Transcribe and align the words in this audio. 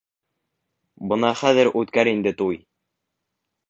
Бына 1.13 1.31
хәҙер 1.43 1.71
үткәр 1.83 2.13
инде 2.17 2.37
туй. 2.43 2.63